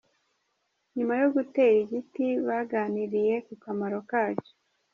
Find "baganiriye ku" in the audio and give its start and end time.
2.47-3.53